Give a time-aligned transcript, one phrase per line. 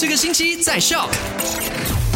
[0.00, 1.08] 这个星期在 Shock。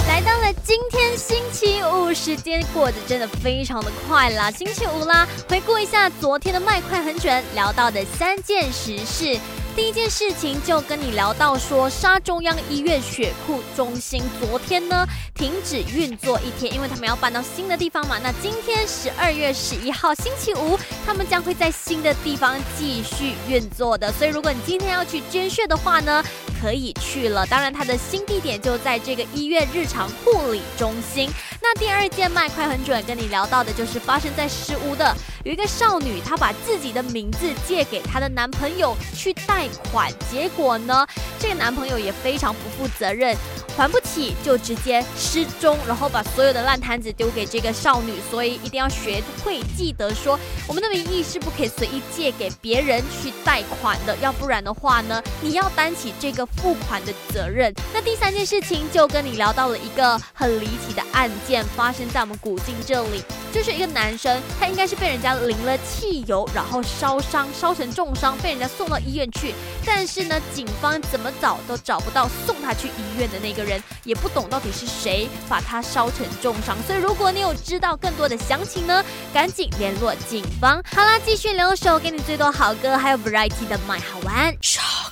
[0.06, 4.52] 来到了今天星期五，时间过得真的非常的快啦！
[4.52, 9.36] 星期五啦，回顾一下昨天的麦快很准聊到的三件实事。
[9.74, 15.04] 第一件事情就跟你聊到说，沙中央医院血库中心昨天呢
[15.34, 18.16] 停止运作一天，因为他们要搬到新的地方嘛。
[18.22, 24.12] 那今天十二月十一号星期五，他们将会在新的地方继续运作的。
[24.12, 26.22] 所以如果你今天要去捐血的话呢，
[26.62, 27.44] 可以去了。
[27.46, 31.28] 当然，它的新地点就在这个医院日常护理中心。
[31.60, 35.12] 那第二件卖快很准跟你聊到的就是发生在石屋的，
[35.44, 41.04] 有一个少女，她把自己的名字借给她的男朋友去贷款，结果呢，
[41.40, 43.36] 这个男朋友也非常不负责任。
[43.76, 57.72] 还不起就直接失踪，然后把所有的烂摊子丢给这个少女，所以一定要学会记得说，我们的名义是不可以随意借给别人去贷款的，要不然的话呢，你要担起这个付款的责任。
[57.94, 69.54] 那第三件事情就跟你聊到了一个很离奇的案件，发生在我们古晋这里，就是一个男生，他应该是被人家淋了汽油，然后烧伤，烧成重伤，被人家送到医院去，
[69.86, 73.61] 但是呢，警方怎么找都找不到送他去医院的那个。
[73.62, 80.82] 人也不懂到底是谁把他烧成重伤，所以如果你有知道更多的详情呢，赶紧联络警方。
[80.94, 84.54] 好啦，继续留守给你最多好歌，还有 variety 的 My 好玩。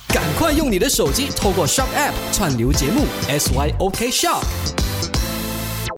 [0.07, 4.43] 赶快用你的手机透过 Shop App 串流节目 SYOK Shop。